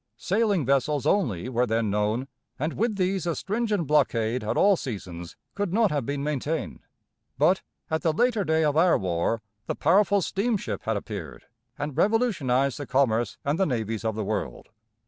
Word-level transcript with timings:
Sailing 0.17 0.65
vessels 0.65 1.05
only 1.05 1.47
were 1.47 1.67
then 1.67 1.91
known, 1.91 2.27
and 2.57 2.73
with 2.73 2.95
these 2.95 3.27
a 3.27 3.35
stringent 3.35 3.85
blockade 3.85 4.43
at 4.43 4.57
all 4.57 4.75
seasons 4.75 5.35
could 5.53 5.71
not 5.71 5.91
have 5.91 6.07
been 6.07 6.23
maintained. 6.23 6.79
But, 7.37 7.61
at 7.91 8.01
the 8.01 8.11
later 8.11 8.43
day 8.43 8.63
of 8.63 8.75
our 8.75 8.97
war, 8.97 9.43
the 9.67 9.75
powerful 9.75 10.23
steamship 10.23 10.85
had 10.85 10.97
appeared, 10.97 11.43
and 11.77 11.95
revolutionized 11.95 12.79
the 12.79 12.87
commerce 12.87 13.37
and 13.45 13.59
the 13.59 13.65
navies 13.67 14.03
of 14.03 14.15
the 14.15 14.25
world. 14.25 14.69